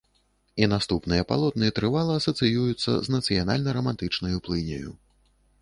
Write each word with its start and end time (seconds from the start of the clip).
І 0.61 0.69
наступныя 0.71 1.25
палотны 1.31 1.69
трывала 1.79 2.17
асацыююцца 2.21 2.97
з 3.09 3.15
нацыянальна-рамантычнаю 3.17 4.35
плыняю. 4.49 4.89